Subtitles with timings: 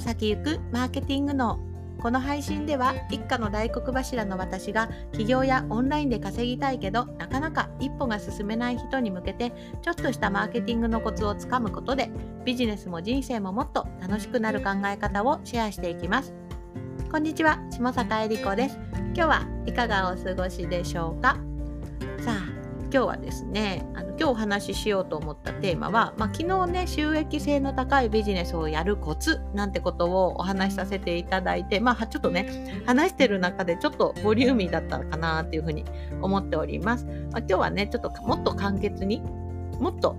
[0.00, 1.60] 先行くマーケティングの
[2.00, 9.52] この配信では一家の大黒柱の私が起業やオンラインで稼ぎたいけどなかなか一歩が進めない人に向けて
[9.82, 12.10] ちょっとしたマーケティングのコツをつかむことで
[12.46, 16.32] ビジネスも人生ももっと楽しくなる考え方をシェアしていきます。
[17.12, 18.78] こんにちは下坂恵理子です。
[19.14, 21.49] 今日はいかがお過ごしでしょうか？
[22.92, 35.84] 今日はですねあの今日お話ししようと思ったテーマは、まあ、昨日ね収益性の高いビジネスをやるコツなんてことをお話しさせていただいてまあちょっとね話してる中でちょっとボリューミーだったかなっていうふうに
[36.20, 39.22] 思っております、まあ、今日はねちょっともっと簡潔に
[39.78, 40.16] もっと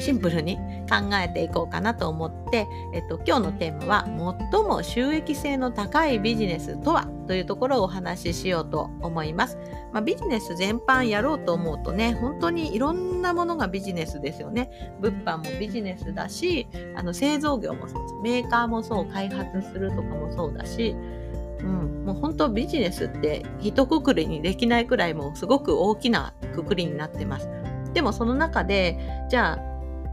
[0.00, 0.56] シンプルに
[0.88, 9.58] 考えていこうかなと思って、えっと、今日のテーマは最も収益性の高いビジネスとはというところをお話ししようと思います。
[9.92, 14.92] まあ、ビジネス全般やろうと思うとね本当にいろんなものがビジネスですよね。
[15.00, 20.94] 物販もビジネスだしあの製造業もそうですメーカーもそう開発するとかもそうだし
[21.60, 27.48] うん、もう本当ビジネスって一括りにできないくらいもうすごく大きなくくりになってます。
[27.94, 29.67] でもその中でじゃあ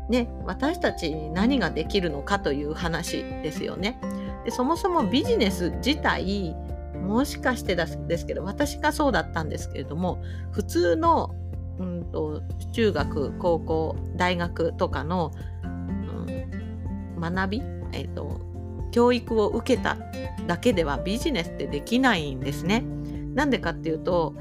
[0.10, 4.00] ね、私たちに何ができるのかという話ですよね。
[4.44, 6.56] でそもそもビジネス自体
[6.96, 11.36] もしかしてですけど私がそうだったんですけれども普通の、
[11.80, 15.32] うんと、中学高校大学とかの、
[15.64, 17.62] うん、学び、
[17.92, 18.40] えーと、
[18.92, 19.98] 教育を受けた
[20.48, 22.84] だけではビジネスってできないんですね。
[23.34, 24.36] なんでかっていうと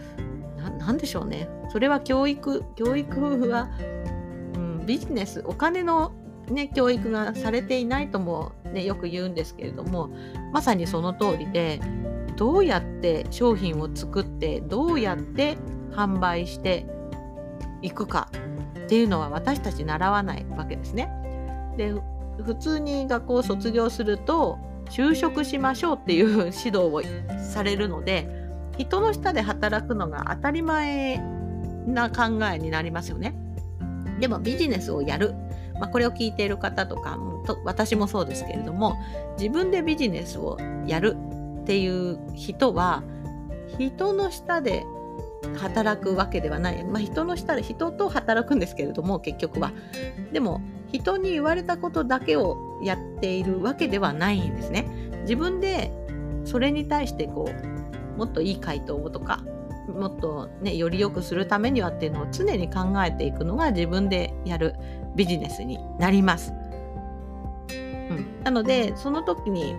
[0.79, 3.69] 何でしょうねそれは教育教育は
[4.85, 6.13] ビジネスお金の、
[6.49, 10.11] ね、教育がされていないとも、ね、よく言うんですけれども
[10.53, 11.81] まさにその通りで
[12.37, 15.57] どうやって商品を作ってどうやって
[15.93, 16.87] 販売して
[17.83, 18.29] いくか
[18.85, 21.11] っていうのは私たち習わないわけですね。
[21.77, 21.95] で
[22.43, 24.59] 普通に学校を卒業すると
[24.91, 27.03] 就職しましょうっていう指導を
[27.39, 28.29] されるので
[28.77, 31.19] 人の下で働くのが当たり前
[31.87, 33.37] な考えになりますよね。
[34.21, 35.35] でもビジネスをやる、
[35.75, 38.97] まあ、これを聞いている方とかと私もそうですけれども
[39.39, 41.17] 自分でビジネスをやる
[41.63, 43.03] っていう人は
[43.79, 44.85] 人の下で
[45.57, 49.73] 働くわけではない、まあ、人の下で人と働くんですけれども結局は。
[50.33, 50.61] でも
[50.91, 54.87] 人に言われたことだけをやっているわけではないんですね。
[55.23, 55.91] 自分で
[56.45, 59.45] それに対してこうもっといい回答をとか
[59.89, 64.75] もっとねより良くするためにはっていうのを常に考えていくのが自分でやる
[65.15, 66.53] ビジネスになります。
[67.71, 69.75] うん、なのでその時に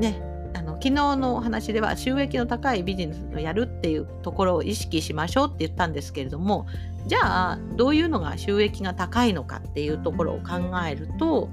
[0.00, 0.20] ね
[0.54, 6.66] あの昨日のお話では収益の高いビジネスをやるっていうところを意識しましょうって言ったんですけれども
[7.06, 11.50] じゃあどういうのが収益が高いのかっていうところを考えると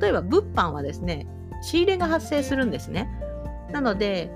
[0.00, 1.26] 例えば物販はですね
[1.62, 3.08] 仕入れが発生するんですね。
[3.72, 4.30] なので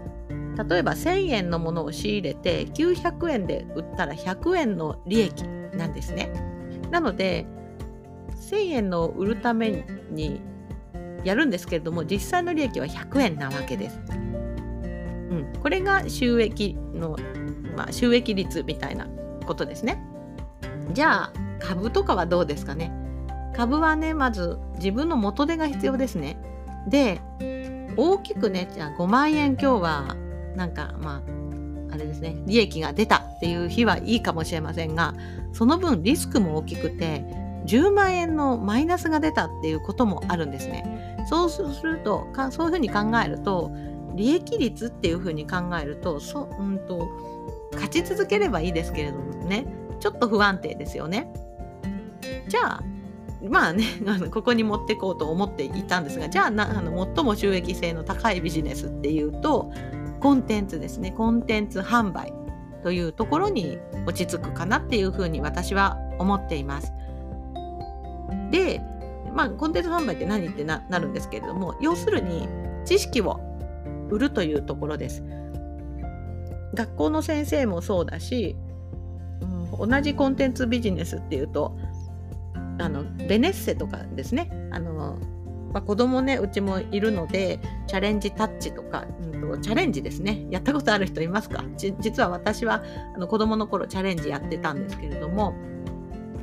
[0.57, 5.45] 例えば1000円のものを仕入れて900円で売ったら100円の利益
[5.75, 6.31] なんですね。
[6.91, 7.47] なので
[8.51, 10.41] 1000円の売るために
[11.25, 14.01] やるんですけれども実際の利益は100円なわけです。
[14.09, 17.17] うん、これが収益の、
[17.77, 19.07] まあ、収益率みたいな
[19.47, 20.03] ことですね。
[20.93, 22.93] じゃあ株とかはどうですかね
[23.55, 26.37] 株はねまず自分の元手が必要ですね。
[26.89, 27.21] で
[27.97, 30.17] 大きくねじゃあ5万円今日は
[30.57, 31.23] なんかま
[31.91, 35.15] ああれですね利益が出たっていう日はいいかもしれませんが
[35.53, 37.25] その分リスクも大きくて
[37.67, 41.27] 10万円のマイナスが出たっていうこともあるんですね。
[41.29, 43.71] そうするとそういうふうに考えると
[44.15, 47.09] 利益率っていうふうに考えるとそ、うんと、
[47.73, 49.67] 勝ち続ければいいですけれどもね
[50.01, 51.33] ちょっと不安定ですよね。
[52.49, 52.83] じゃあ
[53.49, 53.85] まあね
[54.33, 59.71] ここに持ってこうと思っていたんですがじゃあなあの最も収益性の高いビジネスっていうと
[60.21, 62.33] コンテンツですねコンテンツ販売
[62.83, 66.93] というところに落ち着くかなっていうふうに私は思っています。
[68.51, 68.81] で、
[69.35, 72.49] まあ、コンテンツ販売って何ってなるんですけれども要するに
[72.85, 73.41] 知識を
[74.11, 75.23] 売るというところです。
[76.75, 78.57] 学校の先生もそうだし、
[79.81, 81.77] うん、同じコンテンツビジネスっていうと
[82.79, 85.19] あのベネッセとかですねあの
[85.73, 90.47] まあ、子供ねうちもいるのでチャレンジタッチとか、うんと、チャレンジですね。
[90.51, 91.65] やったことある人いますか？
[91.77, 92.83] 実は私は
[93.15, 95.55] あの子供の頃チャレンジやってたんですけれども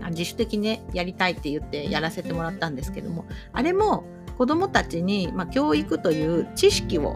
[0.09, 4.05] 自主的にねやりたいって言ってやらせてもらったんですけどもあれも
[4.37, 7.15] 子供たちに、まあ、教育という知識を、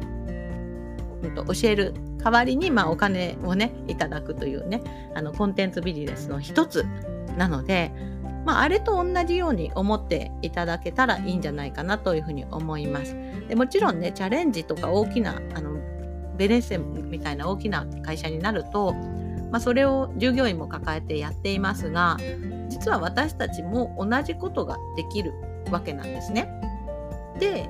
[1.23, 4.81] うん、と教える代わりに、まあ、お金をねいただくというね
[5.15, 6.85] あのコンテンツビジネスの一つ
[7.37, 7.91] なので
[8.45, 13.15] まあ、あれと同じように思っていただけたらいいんじゃないかなというふうに思います。
[13.47, 15.79] でもちろんねチャレンジとか大きなあの
[16.37, 18.93] ベネッセみたいな大きな会社になると、
[19.51, 22.17] まあ、それを従業員も抱えてやっていますが
[22.69, 25.33] 実は私たちも同じことができる
[25.69, 26.49] わけなんですね。
[27.39, 27.69] で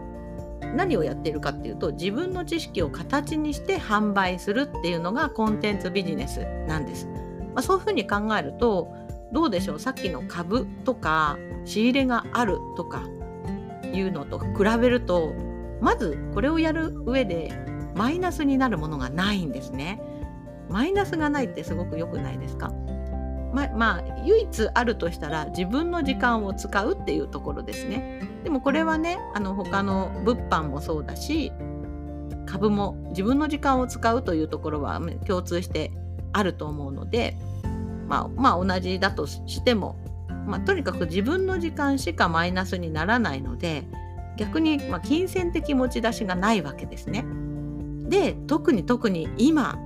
[0.76, 7.08] 何をやっているかっていうと自分の知識を形にして販売するっていうのがコンテンツビジネスなんです。
[7.54, 8.94] まあ、そういうふうに考えると
[9.32, 9.80] どうでしょう？
[9.80, 13.04] さっきの株とか仕入れがあるとか
[13.94, 15.34] いうのと比べると
[15.82, 17.52] まずこれをやる上で
[17.96, 20.02] マイナスになるものがないんですね。
[20.70, 22.72] マイナスがないってすごく良くないですか？
[23.54, 28.22] ままあ唯一あるとしたら自分の時間を使うっていうところですね。
[28.44, 31.52] でもこれはねあの他の物販もそうだし
[32.46, 35.92] 株も自分の時間を使うというところは共通して
[36.32, 37.38] あると思うので、
[38.08, 39.96] まあ、まあ同じだとしても、
[40.48, 43.86] まあ、とにかく自分の時間しかマイナスにならないので
[44.38, 47.26] 逆にま金銭的持ち出しがないわけですね。
[48.10, 49.78] で特に特に今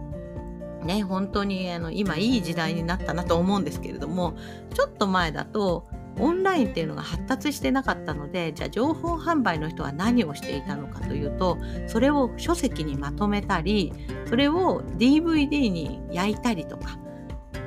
[0.84, 4.36] ね本当にあの今いい時代になったなと思うんですけれども
[4.74, 11.58] ちょっと前だとオンラインっていうのが発達してなかったのでじゃあ情報販売の人は何をしていたのかというと
[11.88, 13.92] それを書籍にまとめたり
[14.28, 16.98] それを DVD に焼いたりとか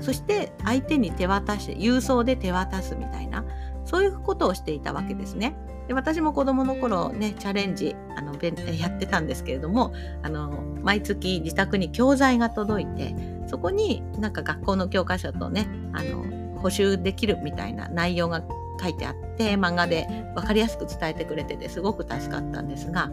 [0.00, 3.44] そして相手に手渡して郵送で手渡すみたいな
[3.84, 5.56] そういうことをしていたわけですね。
[5.88, 8.34] で私も子どもの頃ねチャレンジあの
[8.78, 9.92] やってたんですけれども
[10.22, 10.50] あの
[10.82, 13.14] 毎月自宅に教材が届いて
[13.46, 18.44] そこになんか学校の教科書とねあの補習できるみたいな内容が
[18.80, 23.10] 書いてあって漫画で分かりやすく伝えてくれててすごく助かったんですが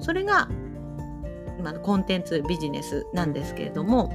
[0.00, 0.48] それが
[1.58, 4.10] 今のコンテンツビジネスなんですけれども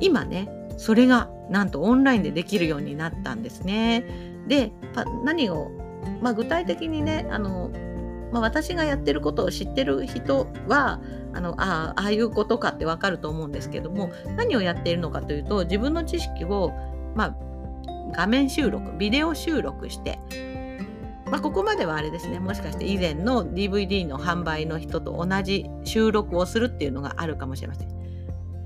[0.00, 4.04] 今ねそれがなんとオンラインでできるようになったんですね。
[4.46, 4.72] で
[5.24, 5.70] 何を、
[6.20, 7.70] まあ、具体的にねあの、
[8.32, 11.00] まあ、私がやってることを知ってる人は
[11.32, 16.72] あのあああいうことかってわかると思うんですけども何をやっているのかというと自分の知識を、
[17.14, 17.36] まあ、
[18.12, 20.18] 画面収録ビデオ収録して
[21.30, 27.88] まあ、ここまではあれですねもしかして以前の DVD の販売の人と同じ収録をするっていうのがあるかもしれません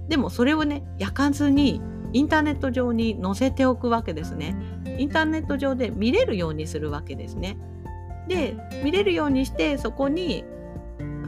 [0.09, 1.81] でもそれをね焼かずに
[2.13, 4.57] インターネット上に載せておくわけですね。
[4.99, 7.57] インターネット上で見れるようにするわけですね。
[8.29, 10.45] で見れるようにしてそこに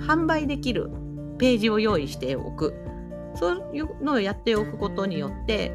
[0.01, 0.91] 販売できる
[1.39, 2.75] ページを用意しておく。
[3.35, 5.73] そういうのをやっておくことによって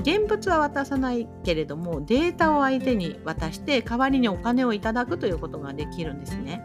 [0.00, 6.64] 現物は渡さないけれどもデータを相手に渡して代わりにお金をいただくということができるんですね。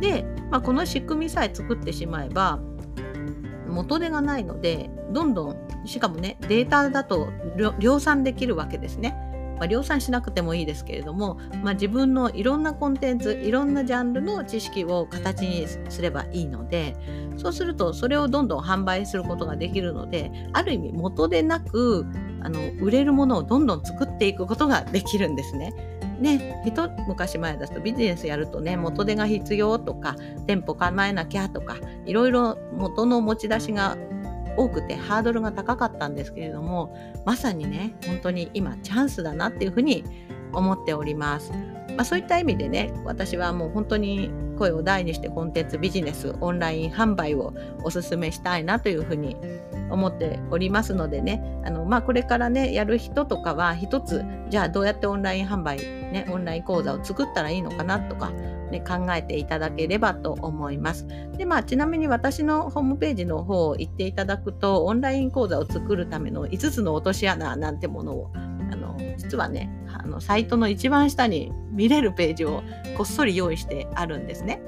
[0.00, 2.58] で、まあ、この仕組みさえ作ってしまえば
[3.70, 5.56] 元手がないのでどんどん
[5.86, 7.30] しかもねデータだと
[7.78, 9.16] 量産できるわけですね。
[9.60, 16.96] まあ、量産しなくてもいいですけれども、まあ、自分のいろんなコンテンツいろんなジャンルの知識を形にすればいいので
[17.36, 22.06] そうするとそれをどんどん販売することができるのである意味元でなく
[22.40, 25.74] あの売れるものをどんどん作っていくことができるんですね。
[26.20, 33.96] ね、一昔前だとビジネスやるとね元手が必要とか店舗構えなきゃとかいろいろ元の持ち出しが
[34.56, 36.94] 多くてハードルが高かったんですけれども
[37.24, 40.04] まさにね本当に今チャンスだなっていうふうに
[40.52, 41.52] 思っております。
[42.00, 47.52] まあ、そういった意味でね私はもう本当に声を大にしてコンテンツビジネスオンライン販売を
[47.84, 49.36] おすすめしたいなというふうに
[49.90, 61.06] 思っておりますのでねあの、まあ、これからねやる人とかは一つじゃあどうやってオンライン販売、ね、オンライン講座を作ったらいいのかなとか、ね、考えていただければと思います。
[61.36, 68.32] でまあ、ちなみに私のホームページの方を行っていただくとオンライン講座を作るための5つの落とし穴なんてものを
[69.20, 72.62] 実はねあのサイトの一番下に見れるページを
[72.96, 74.62] こっそり用意してあるんですね。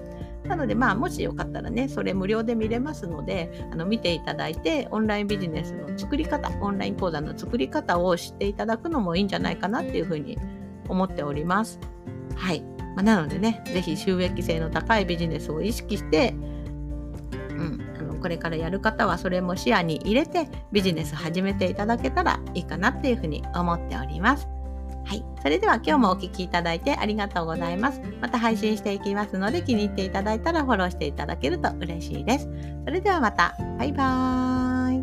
[0.45, 10.37] なので、まあ、もしよかったらね、それ無料で見れますので、あの見ていただいて、オンラインビジネスの作り方、オンライン講座の作り方を知っていただくのもいいんじゃないかなっていうふうに
[10.89, 11.79] 思っております。
[12.35, 12.63] はい。
[12.97, 16.35] まあ、なのでね、ぜひ収益性の高いビジネスを意識して、
[18.23, 24.49] これからやる方はそれも視野に入れてビジネス始めていただけたらいいかなっていうふうに思っております。
[25.05, 25.25] はい。
[25.43, 28.00] それでは今日もお聴きいただいてありがとうございます。
[28.21, 32.49] また配信していきますので気に入っていただいたらフォローしていただけると嬉しいです。
[32.85, 33.57] それではまた。
[33.79, 35.02] バイバー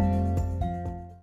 [0.00, 0.03] イ。